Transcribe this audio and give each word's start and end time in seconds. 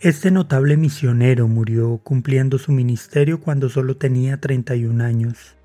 Este 0.00 0.30
notable 0.30 0.78
misionero 0.78 1.46
murió 1.46 1.98
cumpliendo 1.98 2.56
su 2.58 2.72
ministerio 2.72 3.38
cuando 3.38 3.68
solo 3.68 3.98
tenía 3.98 4.40
31 4.40 5.04
años. 5.04 5.56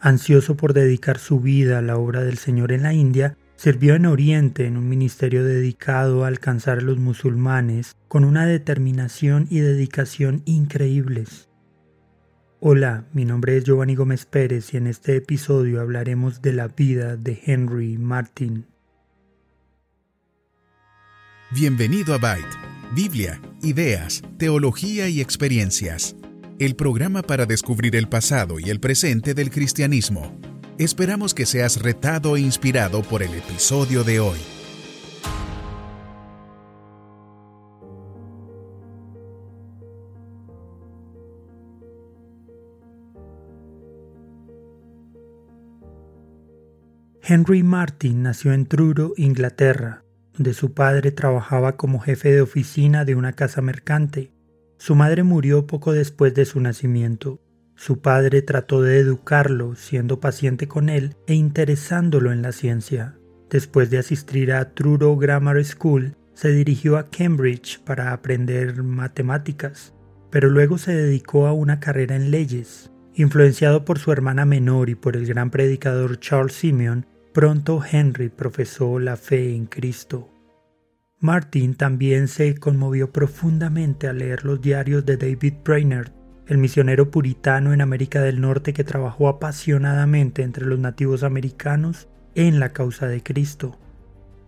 Ansioso 0.00 0.56
por 0.56 0.72
dedicar 0.72 1.18
su 1.18 1.38
vida 1.38 1.78
a 1.78 1.82
la 1.82 1.96
obra 1.96 2.24
del 2.24 2.36
Señor 2.36 2.72
en 2.72 2.82
la 2.82 2.94
India, 2.94 3.36
sirvió 3.54 3.94
en 3.94 4.06
Oriente 4.06 4.66
en 4.66 4.76
un 4.76 4.88
ministerio 4.88 5.44
dedicado 5.44 6.24
a 6.24 6.26
alcanzar 6.26 6.78
a 6.78 6.82
los 6.82 6.98
musulmanes 6.98 7.94
con 8.08 8.24
una 8.24 8.44
determinación 8.44 9.46
y 9.50 9.60
dedicación 9.60 10.42
increíbles. 10.46 11.48
Hola, 12.58 13.06
mi 13.12 13.24
nombre 13.24 13.56
es 13.56 13.62
Giovanni 13.62 13.94
Gómez 13.94 14.26
Pérez 14.26 14.74
y 14.74 14.78
en 14.78 14.88
este 14.88 15.14
episodio 15.14 15.80
hablaremos 15.80 16.42
de 16.42 16.52
la 16.54 16.66
vida 16.66 17.16
de 17.16 17.40
Henry 17.44 17.98
Martin. 17.98 18.66
Bienvenido 21.52 22.14
a 22.14 22.18
Byte, 22.18 22.56
Biblia, 22.92 23.40
ideas, 23.62 24.22
teología 24.38 25.08
y 25.08 25.20
experiencias. 25.20 26.16
El 26.58 26.76
programa 26.76 27.22
para 27.22 27.44
descubrir 27.44 27.96
el 27.96 28.08
pasado 28.08 28.60
y 28.60 28.70
el 28.70 28.80
presente 28.80 29.34
del 29.34 29.50
cristianismo. 29.50 30.32
Esperamos 30.78 31.34
que 31.34 31.46
seas 31.46 31.82
retado 31.82 32.36
e 32.36 32.40
inspirado 32.40 33.02
por 33.02 33.22
el 33.22 33.34
episodio 33.34 34.04
de 34.04 34.20
hoy. 34.20 34.38
Henry 47.28 47.64
Martin 47.64 48.22
nació 48.22 48.52
en 48.52 48.66
Truro, 48.66 49.12
Inglaterra, 49.16 50.05
donde 50.36 50.54
su 50.54 50.74
padre 50.74 51.12
trabajaba 51.12 51.76
como 51.76 51.98
jefe 51.98 52.30
de 52.30 52.42
oficina 52.42 53.04
de 53.04 53.14
una 53.14 53.32
casa 53.32 53.62
mercante. 53.62 54.32
Su 54.78 54.94
madre 54.94 55.22
murió 55.22 55.66
poco 55.66 55.92
después 55.92 56.34
de 56.34 56.44
su 56.44 56.60
nacimiento. 56.60 57.40
Su 57.74 58.00
padre 58.00 58.42
trató 58.42 58.82
de 58.82 58.98
educarlo, 58.98 59.74
siendo 59.76 60.20
paciente 60.20 60.68
con 60.68 60.88
él 60.88 61.16
e 61.26 61.34
interesándolo 61.34 62.32
en 62.32 62.42
la 62.42 62.52
ciencia. 62.52 63.18
Después 63.48 63.90
de 63.90 63.98
asistir 63.98 64.52
a 64.52 64.74
Truro 64.74 65.16
Grammar 65.16 65.62
School, 65.64 66.16
se 66.34 66.50
dirigió 66.50 66.98
a 66.98 67.08
Cambridge 67.08 67.80
para 67.80 68.12
aprender 68.12 68.82
matemáticas, 68.82 69.94
pero 70.30 70.50
luego 70.50 70.76
se 70.76 70.94
dedicó 70.94 71.46
a 71.46 71.52
una 71.52 71.80
carrera 71.80 72.16
en 72.16 72.30
leyes. 72.30 72.90
Influenciado 73.14 73.86
por 73.86 73.98
su 73.98 74.12
hermana 74.12 74.44
menor 74.44 74.90
y 74.90 74.94
por 74.94 75.16
el 75.16 75.24
gran 75.24 75.50
predicador 75.50 76.20
Charles 76.20 76.52
Simeon, 76.52 77.06
Pronto 77.36 77.82
Henry 77.84 78.30
profesó 78.30 78.98
la 78.98 79.18
fe 79.18 79.54
en 79.54 79.66
Cristo. 79.66 80.30
Martin 81.20 81.74
también 81.74 82.28
se 82.28 82.54
conmovió 82.54 83.12
profundamente 83.12 84.08
al 84.08 84.20
leer 84.20 84.46
los 84.46 84.62
diarios 84.62 85.04
de 85.04 85.18
David 85.18 85.52
Brainerd, 85.62 86.12
el 86.46 86.56
misionero 86.56 87.10
puritano 87.10 87.74
en 87.74 87.82
América 87.82 88.22
del 88.22 88.40
Norte 88.40 88.72
que 88.72 88.84
trabajó 88.84 89.28
apasionadamente 89.28 90.44
entre 90.44 90.64
los 90.64 90.78
nativos 90.78 91.24
americanos 91.24 92.08
en 92.34 92.58
la 92.58 92.72
causa 92.72 93.06
de 93.06 93.22
Cristo. 93.22 93.78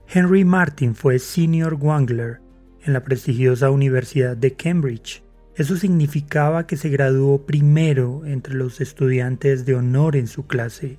Henry 0.09 0.47
Martin 0.47 0.95
fue 0.95 1.19
senior 1.19 1.75
wangler 1.75 2.41
en 2.83 2.95
la 2.95 3.05
prestigiosa 3.05 3.71
Universidad 3.71 4.35
de 4.35 4.55
Cambridge. 4.55 5.23
Eso 5.57 5.77
significaba 5.77 6.67
que 6.67 6.79
se 6.79 6.89
graduó 6.89 7.45
primero 7.45 8.25
entre 8.25 8.55
los 8.55 8.81
estudiantes 8.81 9.67
de 9.67 9.75
honor 9.75 10.17
en 10.17 10.27
su 10.27 10.47
clase 10.47 10.97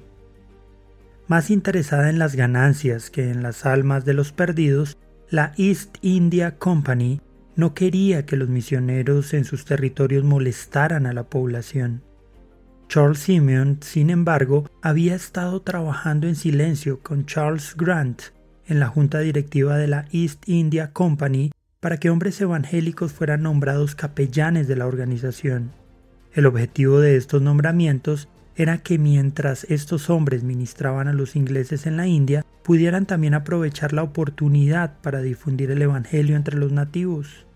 más 1.30 1.52
interesada 1.52 2.10
en 2.10 2.18
las 2.20 2.36
ganancias 2.36 3.12
que 3.12 3.30
en 3.30 3.44
las 3.44 3.66
almas 3.66 4.04
de 4.04 4.16
los 4.16 4.34
perdidos, 4.34 4.98
la 5.30 5.54
East 5.58 5.98
India 6.02 6.58
Company 6.58 7.22
no 7.56 7.76
quería 7.76 8.26
que 8.26 8.36
los 8.36 8.50
misioneros 8.50 9.34
en 9.36 9.46
sus 9.46 9.64
territorios 9.64 10.24
molestaran 10.24 11.06
a 11.06 11.14
la 11.14 11.26
población. 11.26 12.02
Charles 12.88 13.20
Simeon, 13.20 13.78
sin 13.82 14.10
embargo, 14.10 14.68
había 14.82 15.14
estado 15.14 15.62
trabajando 15.62 16.28
en 16.28 16.36
silencio 16.36 17.00
con 17.02 17.28
Charles 17.28 17.76
Grant 17.78 18.24
en 18.66 18.80
la 18.80 18.88
junta 18.88 19.20
directiva 19.20 19.78
de 19.78 19.88
la 19.88 20.06
East 20.12 20.50
India 20.50 20.92
Company 20.94 21.52
para 21.80 21.98
que 21.98 22.10
hombres 22.10 22.42
evangélicos 22.42 23.14
fueran 23.14 23.44
nombrados 23.44 23.94
capellanes 23.94 24.68
de 24.68 24.78
la 24.78 24.88
organización. 24.88 25.72
El 26.34 26.48
objetivo 26.48 27.00
de 27.00 27.18
estos 27.18 27.44
nombramientos 27.44 28.30
era 28.60 28.80
que 28.80 28.98
mientras 28.98 29.64
estos 29.70 30.10
hombres 30.10 30.44
ministraban 30.44 31.08
a 31.08 31.14
los 31.14 31.38
ingleses 31.38 31.88
en 31.88 31.96
la 31.96 32.08
India, 32.08 32.46
pudieran 32.62 33.06
también 33.06 33.34
aprovechar 33.34 33.94
la 33.94 34.04
oportunidad 34.04 35.00
para 35.02 35.22
difundir 35.22 35.72
el 35.72 35.82
Evangelio 35.82 36.36
entre 36.36 36.58
los 36.58 36.74
nativos. 36.74 37.48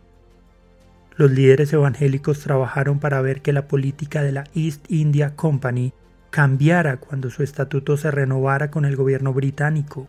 Los 1.17 1.29
líderes 1.29 1.73
evangélicos 1.73 2.39
trabajaron 2.39 2.99
para 2.99 3.21
ver 3.21 3.41
que 3.41 3.51
la 3.51 3.67
política 3.67 4.23
de 4.23 4.31
la 4.31 4.45
East 4.55 4.89
India 4.89 5.35
Company 5.35 5.91
cambiara 6.29 6.95
cuando 6.97 7.29
su 7.29 7.43
estatuto 7.43 7.97
se 7.97 8.09
renovara 8.09 8.71
con 8.71 8.85
el 8.85 8.95
gobierno 8.95 9.33
británico. 9.33 10.07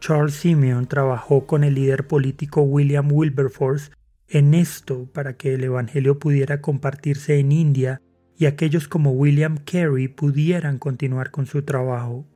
Charles 0.00 0.32
Simeon 0.34 0.86
trabajó 0.86 1.46
con 1.46 1.62
el 1.62 1.74
líder 1.74 2.06
político 2.06 2.62
William 2.62 3.12
Wilberforce 3.12 3.92
en 4.30 4.54
esto 4.54 5.06
para 5.12 5.34
que 5.34 5.52
el 5.52 5.62
Evangelio 5.62 6.18
pudiera 6.18 6.62
compartirse 6.62 7.38
en 7.38 7.52
India 7.52 8.00
y 8.42 8.46
aquellos 8.46 8.88
como 8.88 9.12
William 9.12 9.56
Carey 9.56 10.08
pudieran 10.08 10.80
continuar 10.80 11.30
con 11.30 11.46
su 11.46 11.62
trabajo. 11.62 12.26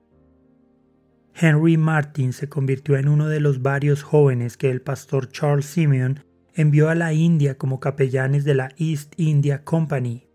Henry 1.35 1.77
Martin 1.77 2.33
se 2.33 2.49
convirtió 2.49 2.97
en 2.97 3.09
uno 3.09 3.27
de 3.27 3.41
los 3.41 3.61
varios 3.61 4.05
jóvenes 4.05 4.57
que 4.57 4.71
el 4.71 4.81
pastor 4.81 5.29
Charles 5.33 5.67
Simeon 5.67 6.25
envió 6.55 6.91
a 6.91 6.95
la 6.95 7.13
India 7.13 7.59
como 7.59 7.81
capellanes 7.81 8.45
de 8.45 8.55
la 8.55 8.69
East 8.79 9.15
India 9.17 9.65
Company. 9.65 10.29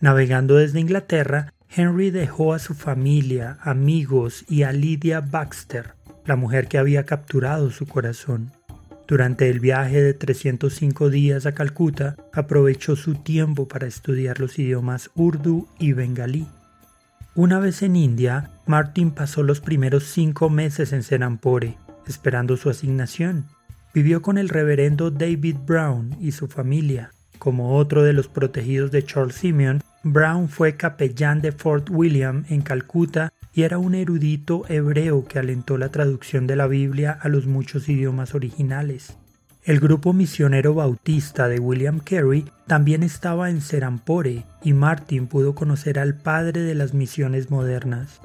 Navegando 0.00 0.56
desde 0.56 0.80
Inglaterra, 0.80 1.54
Henry 1.72 2.10
dejó 2.10 2.52
a 2.52 2.58
su 2.58 2.74
familia, 2.74 3.58
amigos 3.60 4.44
y 4.48 4.64
a 4.64 4.72
Lydia 4.72 5.20
Baxter, 5.20 5.94
la 6.26 6.34
mujer 6.34 6.66
que 6.66 6.78
había 6.78 7.06
capturado 7.06 7.70
su 7.70 7.86
corazón. 7.86 8.50
Durante 9.06 9.48
el 9.48 9.60
viaje 9.60 10.02
de 10.02 10.12
305 10.14 11.10
días 11.10 11.46
a 11.46 11.52
Calcuta, 11.52 12.16
aprovechó 12.32 12.96
su 12.96 13.14
tiempo 13.14 13.68
para 13.68 13.86
estudiar 13.86 14.40
los 14.40 14.58
idiomas 14.58 15.10
urdu 15.14 15.68
y 15.78 15.92
bengalí. 15.92 16.48
Una 17.36 17.60
vez 17.60 17.82
en 17.82 17.94
India, 17.94 18.50
Martin 18.66 19.12
pasó 19.12 19.44
los 19.44 19.60
primeros 19.60 20.04
cinco 20.04 20.50
meses 20.50 20.92
en 20.92 21.04
Senampore, 21.04 21.76
esperando 22.06 22.56
su 22.56 22.68
asignación. 22.68 23.46
Vivió 23.94 24.22
con 24.22 24.38
el 24.38 24.48
reverendo 24.48 25.12
David 25.12 25.56
Brown 25.64 26.16
y 26.20 26.32
su 26.32 26.48
familia. 26.48 27.12
Como 27.40 27.74
otro 27.78 28.02
de 28.02 28.12
los 28.12 28.28
protegidos 28.28 28.90
de 28.90 29.02
Charles 29.02 29.36
Simeon, 29.36 29.80
Brown 30.02 30.50
fue 30.50 30.76
capellán 30.76 31.40
de 31.40 31.52
Fort 31.52 31.88
William 31.88 32.44
en 32.50 32.60
Calcuta 32.60 33.32
y 33.54 33.62
era 33.62 33.78
un 33.78 33.94
erudito 33.94 34.64
hebreo 34.68 35.24
que 35.24 35.38
alentó 35.38 35.78
la 35.78 35.88
traducción 35.88 36.46
de 36.46 36.56
la 36.56 36.66
Biblia 36.66 37.18
a 37.18 37.30
los 37.30 37.46
muchos 37.46 37.88
idiomas 37.88 38.34
originales. 38.34 39.16
El 39.64 39.80
grupo 39.80 40.12
misionero 40.12 40.74
bautista 40.74 41.48
de 41.48 41.60
William 41.60 42.00
Carey 42.00 42.44
también 42.66 43.02
estaba 43.02 43.48
en 43.48 43.62
Serampore 43.62 44.44
y 44.62 44.74
Martin 44.74 45.26
pudo 45.26 45.54
conocer 45.54 45.98
al 45.98 46.16
padre 46.16 46.60
de 46.60 46.74
las 46.74 46.92
misiones 46.92 47.50
modernas. 47.50 48.20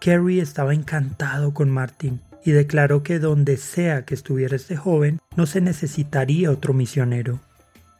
Carey 0.00 0.38
estaba 0.38 0.72
encantado 0.72 1.52
con 1.52 1.68
Martin 1.68 2.20
y 2.44 2.52
declaró 2.52 3.02
que 3.02 3.18
donde 3.18 3.56
sea 3.56 4.04
que 4.04 4.14
estuviera 4.14 4.54
este 4.54 4.76
joven 4.76 5.18
no 5.34 5.46
se 5.46 5.60
necesitaría 5.60 6.52
otro 6.52 6.74
misionero. 6.74 7.40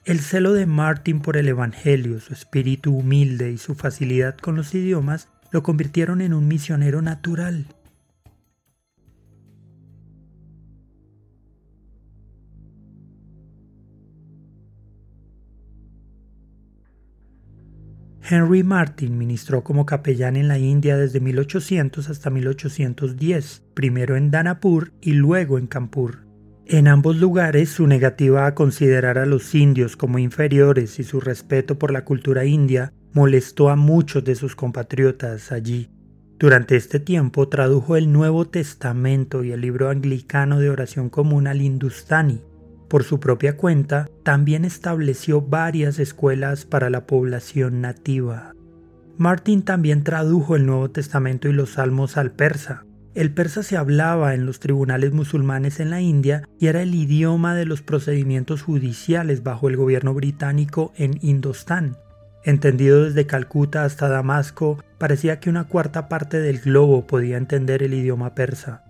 El 0.04 0.18
celo 0.18 0.52
de 0.52 0.66
Martin 0.66 1.20
por 1.20 1.36
el 1.36 1.46
Evangelio, 1.46 2.18
su 2.18 2.32
espíritu 2.32 2.92
humilde 2.92 3.52
y 3.52 3.58
su 3.58 3.76
facilidad 3.76 4.36
con 4.36 4.56
los 4.56 4.74
idiomas 4.74 5.28
lo 5.52 5.62
convirtieron 5.62 6.20
en 6.20 6.34
un 6.34 6.48
misionero 6.48 7.02
natural. 7.02 7.66
Henry 18.28 18.64
Martin 18.64 19.16
ministró 19.16 19.62
como 19.62 19.86
capellán 19.86 20.34
en 20.34 20.48
la 20.48 20.58
India 20.58 20.96
desde 20.96 21.20
1800 21.20 22.08
hasta 22.08 22.28
1810, 22.28 23.62
primero 23.74 24.16
en 24.16 24.32
Danapur 24.32 24.92
y 25.00 25.12
luego 25.12 25.58
en 25.58 25.68
Kanpur. 25.68 26.31
En 26.72 26.88
ambos 26.88 27.16
lugares 27.16 27.68
su 27.68 27.86
negativa 27.86 28.46
a 28.46 28.54
considerar 28.54 29.18
a 29.18 29.26
los 29.26 29.54
indios 29.54 29.94
como 29.94 30.18
inferiores 30.18 30.98
y 30.98 31.04
su 31.04 31.20
respeto 31.20 31.78
por 31.78 31.92
la 31.92 32.06
cultura 32.06 32.46
india 32.46 32.94
molestó 33.12 33.68
a 33.68 33.76
muchos 33.76 34.24
de 34.24 34.34
sus 34.36 34.56
compatriotas 34.56 35.52
allí. 35.52 35.90
Durante 36.38 36.76
este 36.76 36.98
tiempo 36.98 37.46
tradujo 37.46 37.94
el 37.96 38.10
Nuevo 38.10 38.46
Testamento 38.46 39.44
y 39.44 39.52
el 39.52 39.60
libro 39.60 39.90
anglicano 39.90 40.60
de 40.60 40.70
oración 40.70 41.10
común 41.10 41.46
al 41.46 41.60
hindustani. 41.60 42.40
Por 42.88 43.04
su 43.04 43.20
propia 43.20 43.58
cuenta, 43.58 44.08
también 44.22 44.64
estableció 44.64 45.42
varias 45.42 45.98
escuelas 45.98 46.64
para 46.64 46.88
la 46.88 47.06
población 47.06 47.82
nativa. 47.82 48.54
Martin 49.18 49.60
también 49.62 50.04
tradujo 50.04 50.56
el 50.56 50.64
Nuevo 50.64 50.90
Testamento 50.90 51.50
y 51.50 51.52
los 51.52 51.72
Salmos 51.72 52.16
al 52.16 52.30
persa. 52.30 52.86
El 53.14 53.30
persa 53.30 53.62
se 53.62 53.76
hablaba 53.76 54.32
en 54.32 54.46
los 54.46 54.58
tribunales 54.58 55.12
musulmanes 55.12 55.80
en 55.80 55.90
la 55.90 56.00
India 56.00 56.48
y 56.58 56.68
era 56.68 56.80
el 56.80 56.94
idioma 56.94 57.54
de 57.54 57.66
los 57.66 57.82
procedimientos 57.82 58.62
judiciales 58.62 59.42
bajo 59.42 59.68
el 59.68 59.76
gobierno 59.76 60.14
británico 60.14 60.92
en 60.96 61.18
Indostán. 61.20 61.98
Entendido 62.42 63.04
desde 63.04 63.26
Calcuta 63.26 63.84
hasta 63.84 64.08
Damasco, 64.08 64.82
parecía 64.96 65.40
que 65.40 65.50
una 65.50 65.64
cuarta 65.64 66.08
parte 66.08 66.40
del 66.40 66.60
globo 66.60 67.06
podía 67.06 67.36
entender 67.36 67.82
el 67.82 67.92
idioma 67.92 68.34
persa. 68.34 68.82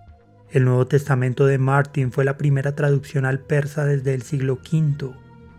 El 0.53 0.67
Nuevo 0.67 0.87
Testamento 0.87 1.47
de 1.47 1.59
Martin 1.59 2.13
fue 2.13 2.25
la 2.25 2.37
primera 2.37 2.77
traducción 2.77 3.25
al 3.25 3.41
persa 3.41 3.85
desde 3.85 4.15
el 4.15 4.23
siglo 4.23 4.55
V. 4.55 5.11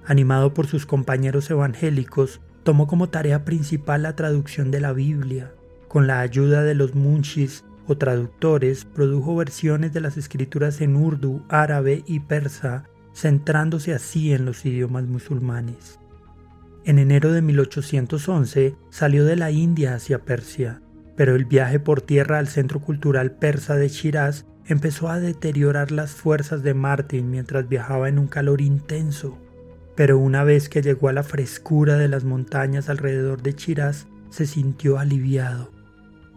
Animado 0.06 0.54
por 0.54 0.68
sus 0.68 0.86
compañeros 0.86 1.50
evangélicos, 1.50 2.40
tomó 2.64 2.88
como 2.88 3.10
tarea 3.10 3.44
principal 3.44 4.04
la 4.04 4.16
traducción 4.16 4.72
de 4.72 4.80
la 4.80 4.94
Biblia. 4.94 5.52
Con 5.90 6.08
la 6.08 6.22
ayuda 6.22 6.64
de 6.64 6.76
los 6.76 6.96
munchis 6.96 7.66
o 7.88 7.98
traductores, 7.98 8.86
produjo 8.86 9.36
versiones 9.36 9.94
de 9.94 10.02
las 10.02 10.18
escrituras 10.18 10.82
en 10.82 10.96
urdu, 10.96 11.44
árabe 11.50 12.04
y 12.06 12.22
persa, 12.22 12.86
centrándose 13.14 13.94
así 13.94 14.34
en 14.34 14.46
los 14.46 14.66
idiomas 14.66 15.06
musulmanes. 15.06 16.00
En 16.86 17.00
enero 17.00 17.32
de 17.32 17.42
1811 17.42 18.76
salió 18.90 19.26
de 19.26 19.36
la 19.36 19.52
India 19.52 19.96
hacia 19.96 20.20
Persia, 20.20 20.82
pero 21.16 21.36
el 21.36 21.46
viaje 21.46 21.80
por 21.80 22.02
tierra 22.02 22.40
al 22.40 22.48
centro 22.48 22.82
cultural 22.82 23.32
persa 23.32 23.76
de 23.76 23.88
Shiraz 23.90 24.46
empezó 24.66 25.10
a 25.10 25.20
deteriorar 25.20 25.92
las 25.92 26.12
fuerzas 26.12 26.64
de 26.64 26.74
Martin 26.74 27.30
mientras 27.30 27.70
viajaba 27.70 28.10
en 28.10 28.20
un 28.20 28.28
calor 28.28 28.62
intenso 28.62 29.38
pero 29.96 30.18
una 30.18 30.44
vez 30.44 30.70
que 30.70 30.82
llegó 30.82 31.10
a 31.10 31.14
la 31.14 31.24
frescura 31.24 31.98
de 31.98 32.08
las 32.08 32.24
montañas 32.24 32.90
alrededor 32.90 33.42
de 33.42 33.54
Shiraz, 33.54 34.08
se 34.30 34.48
sintió 34.48 34.98
aliviado. 34.98 35.72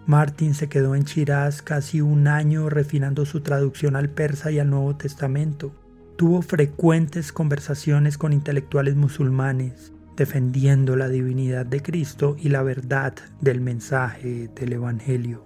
Martin 0.06 0.54
se 0.54 0.68
quedó 0.68 0.94
en 0.94 1.02
Shiraz 1.02 1.62
casi 1.62 2.00
un 2.00 2.28
año 2.28 2.70
refinando 2.70 3.26
su 3.26 3.40
traducción 3.40 3.96
al 3.96 4.08
persa 4.08 4.50
y 4.50 4.58
al 4.58 4.70
Nuevo 4.70 4.96
Testamento. 4.96 5.74
Tuvo 6.16 6.42
frecuentes 6.42 7.32
conversaciones 7.32 8.16
con 8.16 8.32
intelectuales 8.32 8.96
musulmanes, 8.96 9.92
defendiendo 10.16 10.96
la 10.96 11.08
divinidad 11.08 11.66
de 11.66 11.82
Cristo 11.82 12.36
y 12.38 12.48
la 12.48 12.62
verdad 12.62 13.14
del 13.40 13.60
mensaje 13.60 14.48
del 14.54 14.72
Evangelio. 14.72 15.44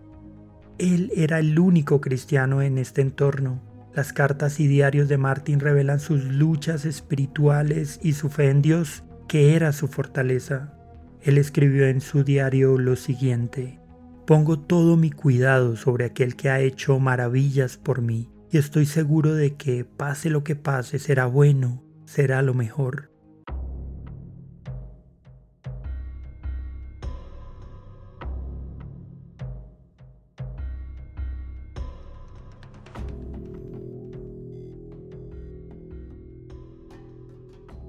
Él 0.79 1.11
era 1.17 1.39
el 1.39 1.59
único 1.59 2.01
cristiano 2.01 2.63
en 2.63 2.79
este 2.79 3.01
entorno 3.01 3.61
las 3.95 4.13
cartas 4.13 4.61
y 4.61 4.69
diarios 4.69 5.09
de 5.09 5.19
Martin 5.19 5.59
revelan 5.59 5.99
sus 5.99 6.25
luchas 6.25 6.85
espirituales 6.85 7.99
y 8.03 8.13
su 8.13 8.29
fe 8.29 8.49
en 8.49 8.63
Dios, 8.63 9.03
que 9.27 9.57
era 9.57 9.73
su 9.73 9.89
fortaleza. 9.89 10.75
Él 11.23 11.39
escribió 11.39 11.87
en 11.87 12.01
su 12.01 12.23
diario 12.23 12.79
lo 12.79 12.95
siguiente, 12.95 13.80
Pongo 14.27 14.59
todo 14.59 14.97
mi 14.97 15.11
cuidado 15.11 15.77
sobre 15.77 16.05
aquel 16.05 16.37
que 16.37 16.51
ha 16.51 16.61
hecho 16.61 16.99
maravillas 16.99 17.77
por 17.77 18.01
mí, 18.01 18.31
y 18.51 18.59
estoy 18.59 18.87
seguro 18.87 19.35
de 19.35 19.57
que, 19.57 19.85
pase 19.85 20.31
lo 20.31 20.45
que 20.45 20.57
pase, 20.57 20.99
será 20.99 21.27
bueno, 21.27 21.83
será 22.05 22.43
lo 22.43 22.55
mejor. 22.55 23.11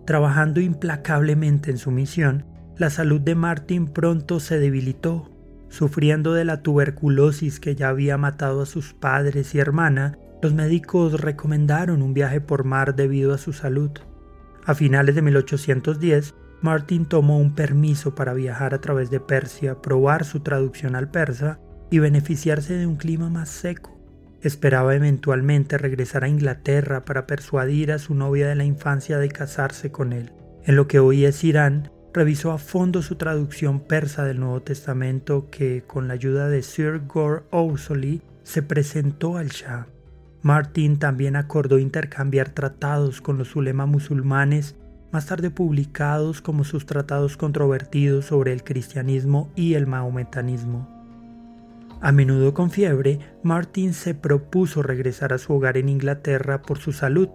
Trabajando 0.05 0.59
implacablemente 0.59 1.71
en 1.71 1.77
su 1.77 1.89
misión, 1.89 2.45
la 2.75 2.89
salud 2.89 3.21
de 3.21 3.33
Martin 3.33 3.87
pronto 3.87 4.41
se 4.41 4.59
debilitó. 4.59 5.30
Sufriendo 5.71 6.33
de 6.33 6.43
la 6.43 6.61
tuberculosis 6.61 7.61
que 7.61 7.75
ya 7.75 7.87
había 7.87 8.17
matado 8.17 8.61
a 8.61 8.65
sus 8.65 8.93
padres 8.93 9.55
y 9.55 9.59
hermana, 9.59 10.17
los 10.41 10.53
médicos 10.53 11.21
recomendaron 11.21 12.01
un 12.01 12.13
viaje 12.13 12.41
por 12.41 12.65
mar 12.65 12.93
debido 12.93 13.33
a 13.33 13.37
su 13.37 13.53
salud. 13.53 13.91
A 14.65 14.75
finales 14.75 15.15
de 15.15 15.21
1810, 15.21 16.35
Martin 16.61 17.05
tomó 17.05 17.39
un 17.39 17.55
permiso 17.55 18.13
para 18.15 18.33
viajar 18.33 18.73
a 18.73 18.81
través 18.81 19.09
de 19.11 19.21
Persia, 19.21 19.81
probar 19.81 20.25
su 20.25 20.41
traducción 20.41 20.93
al 20.93 21.09
persa 21.09 21.57
y 21.89 21.99
beneficiarse 21.99 22.73
de 22.73 22.85
un 22.85 22.97
clima 22.97 23.29
más 23.29 23.47
seco. 23.47 23.97
Esperaba 24.41 24.93
eventualmente 24.93 25.77
regresar 25.77 26.25
a 26.25 26.27
Inglaterra 26.27 27.05
para 27.05 27.25
persuadir 27.27 27.93
a 27.93 27.97
su 27.97 28.13
novia 28.13 28.49
de 28.49 28.55
la 28.55 28.65
infancia 28.65 29.19
de 29.19 29.29
casarse 29.29 29.89
con 29.89 30.11
él. 30.11 30.33
En 30.65 30.75
lo 30.75 30.89
que 30.89 30.99
hoy 30.99 31.23
es 31.23 31.41
Irán, 31.45 31.91
revisó 32.13 32.51
a 32.51 32.57
fondo 32.57 33.01
su 33.01 33.15
traducción 33.15 33.79
persa 33.79 34.25
del 34.25 34.39
Nuevo 34.39 34.61
Testamento 34.61 35.49
que, 35.49 35.83
con 35.85 36.07
la 36.07 36.13
ayuda 36.13 36.49
de 36.49 36.61
Sir 36.61 37.01
Gore 37.07 37.43
Ousley, 37.51 38.21
se 38.43 38.61
presentó 38.61 39.37
al 39.37 39.49
Shah. 39.49 39.87
Martin 40.41 40.97
también 40.97 41.35
acordó 41.35 41.77
intercambiar 41.77 42.49
tratados 42.49 43.21
con 43.21 43.37
los 43.37 43.55
ulema 43.55 43.85
musulmanes, 43.85 44.75
más 45.11 45.27
tarde 45.27 45.51
publicados 45.51 46.41
como 46.41 46.63
sus 46.63 46.85
tratados 46.85 47.37
controvertidos 47.37 48.25
sobre 48.25 48.53
el 48.53 48.63
cristianismo 48.63 49.51
y 49.55 49.75
el 49.75 49.87
mahometanismo. 49.87 50.87
A 52.01 52.11
menudo 52.11 52.55
con 52.55 52.71
fiebre, 52.71 53.19
Martin 53.43 53.93
se 53.93 54.15
propuso 54.15 54.81
regresar 54.81 55.33
a 55.33 55.37
su 55.37 55.53
hogar 55.53 55.77
en 55.77 55.87
Inglaterra 55.87 56.63
por 56.63 56.79
su 56.79 56.93
salud. 56.93 57.29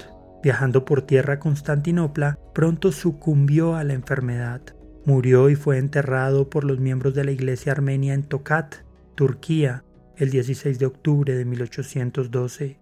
Viajando 0.47 0.85
por 0.85 1.03
tierra 1.03 1.35
a 1.35 1.39
Constantinopla, 1.41 2.39
pronto 2.55 2.93
sucumbió 2.93 3.75
a 3.75 3.83
la 3.83 3.95
enfermedad. 3.95 4.61
Murió 5.05 5.51
y 5.51 5.57
fue 5.57 5.77
enterrado 5.77 6.51
por 6.51 6.63
los 6.63 6.79
miembros 6.79 7.17
de 7.17 7.25
la 7.25 7.33
iglesia 7.33 7.73
armenia 7.73 8.15
en 8.15 8.23
Tokat, 8.23 8.77
Turquía, 9.17 9.83
el 10.17 10.31
16 10.31 10.79
de 10.79 10.87
octubre 10.87 11.35
de 11.35 11.45
1812. 11.45 12.79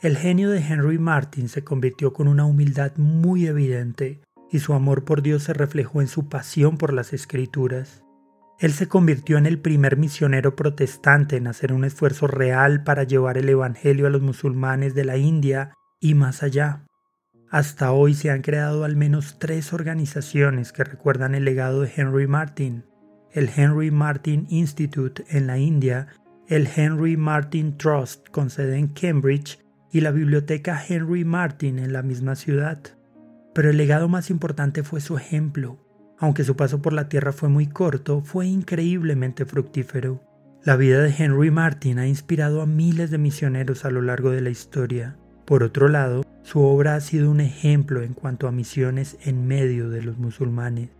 El 0.00 0.16
genio 0.16 0.50
de 0.50 0.58
Henry 0.58 0.98
Martin 0.98 1.48
se 1.48 1.62
convirtió 1.62 2.12
con 2.12 2.26
una 2.26 2.44
humildad 2.44 2.96
muy 2.96 3.46
evidente 3.46 4.20
y 4.52 4.58
su 4.58 4.74
amor 4.74 5.04
por 5.04 5.22
Dios 5.22 5.44
se 5.44 5.54
reflejó 5.54 6.02
en 6.02 6.08
su 6.08 6.28
pasión 6.28 6.76
por 6.76 6.92
las 6.92 7.14
escrituras. 7.14 8.04
Él 8.60 8.72
se 8.72 8.86
convirtió 8.86 9.38
en 9.38 9.46
el 9.46 9.58
primer 9.58 9.96
misionero 9.96 10.54
protestante 10.54 11.36
en 11.36 11.48
hacer 11.48 11.72
un 11.72 11.84
esfuerzo 11.84 12.26
real 12.28 12.84
para 12.84 13.02
llevar 13.02 13.38
el 13.38 13.48
Evangelio 13.48 14.06
a 14.06 14.10
los 14.10 14.20
musulmanes 14.20 14.94
de 14.94 15.04
la 15.04 15.16
India 15.16 15.72
y 16.00 16.14
más 16.14 16.42
allá. 16.42 16.84
Hasta 17.50 17.92
hoy 17.92 18.14
se 18.14 18.30
han 18.30 18.42
creado 18.42 18.84
al 18.84 18.94
menos 18.94 19.38
tres 19.38 19.72
organizaciones 19.72 20.72
que 20.72 20.84
recuerdan 20.84 21.34
el 21.34 21.44
legado 21.44 21.80
de 21.80 21.92
Henry 21.96 22.26
Martin. 22.26 22.84
El 23.32 23.50
Henry 23.54 23.90
Martin 23.90 24.46
Institute 24.50 25.24
en 25.30 25.46
la 25.46 25.58
India, 25.58 26.08
el 26.46 26.68
Henry 26.76 27.16
Martin 27.16 27.78
Trust 27.78 28.28
con 28.28 28.50
sede 28.50 28.76
en 28.76 28.88
Cambridge 28.88 29.58
y 29.90 30.02
la 30.02 30.10
biblioteca 30.10 30.82
Henry 30.86 31.24
Martin 31.24 31.78
en 31.78 31.92
la 31.92 32.02
misma 32.02 32.36
ciudad. 32.36 32.78
Pero 33.54 33.70
el 33.70 33.76
legado 33.76 34.08
más 34.08 34.30
importante 34.30 34.82
fue 34.82 35.00
su 35.00 35.16
ejemplo. 35.16 35.78
Aunque 36.18 36.44
su 36.44 36.56
paso 36.56 36.80
por 36.80 36.92
la 36.92 37.08
tierra 37.08 37.32
fue 37.32 37.48
muy 37.48 37.66
corto, 37.66 38.22
fue 38.22 38.46
increíblemente 38.46 39.44
fructífero. 39.44 40.22
La 40.64 40.76
vida 40.76 41.02
de 41.02 41.14
Henry 41.16 41.50
Martin 41.50 41.98
ha 41.98 42.06
inspirado 42.06 42.62
a 42.62 42.66
miles 42.66 43.10
de 43.10 43.18
misioneros 43.18 43.84
a 43.84 43.90
lo 43.90 44.00
largo 44.00 44.30
de 44.30 44.40
la 44.40 44.50
historia. 44.50 45.16
Por 45.44 45.62
otro 45.64 45.88
lado, 45.88 46.24
su 46.42 46.60
obra 46.60 46.94
ha 46.94 47.00
sido 47.00 47.30
un 47.30 47.40
ejemplo 47.40 48.02
en 48.02 48.14
cuanto 48.14 48.46
a 48.46 48.52
misiones 48.52 49.18
en 49.24 49.46
medio 49.46 49.90
de 49.90 50.02
los 50.02 50.18
musulmanes. 50.18 50.90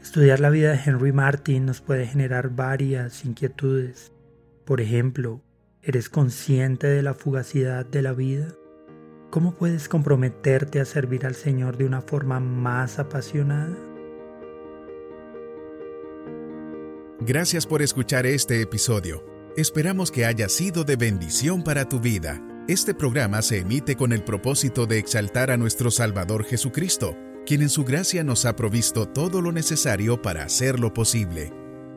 Estudiar 0.00 0.40
la 0.40 0.50
vida 0.50 0.70
de 0.70 0.80
Henry 0.84 1.12
Martin 1.12 1.66
nos 1.66 1.80
puede 1.80 2.06
generar 2.06 2.50
varias 2.50 3.24
inquietudes. 3.24 4.12
Por 4.64 4.80
ejemplo, 4.80 5.42
¿Eres 5.84 6.08
consciente 6.08 6.86
de 6.86 7.02
la 7.02 7.12
fugacidad 7.12 7.84
de 7.84 8.02
la 8.02 8.12
vida? 8.12 8.54
¿Cómo 9.32 9.54
puedes 9.54 9.88
comprometerte 9.88 10.78
a 10.78 10.84
servir 10.84 11.24
al 11.24 11.34
Señor 11.34 11.78
de 11.78 11.86
una 11.86 12.02
forma 12.02 12.38
más 12.38 12.98
apasionada? 12.98 13.74
Gracias 17.18 17.66
por 17.66 17.80
escuchar 17.80 18.26
este 18.26 18.60
episodio. 18.60 19.24
Esperamos 19.56 20.10
que 20.10 20.26
haya 20.26 20.50
sido 20.50 20.84
de 20.84 20.96
bendición 20.96 21.64
para 21.64 21.88
tu 21.88 21.98
vida. 21.98 22.42
Este 22.68 22.92
programa 22.92 23.40
se 23.40 23.60
emite 23.60 23.96
con 23.96 24.12
el 24.12 24.22
propósito 24.22 24.84
de 24.84 24.98
exaltar 24.98 25.50
a 25.50 25.56
nuestro 25.56 25.90
Salvador 25.90 26.44
Jesucristo, 26.44 27.16
quien 27.46 27.62
en 27.62 27.70
su 27.70 27.84
gracia 27.84 28.22
nos 28.24 28.44
ha 28.44 28.54
provisto 28.54 29.08
todo 29.08 29.40
lo 29.40 29.50
necesario 29.50 30.20
para 30.20 30.44
hacerlo 30.44 30.92
posible. 30.92 31.61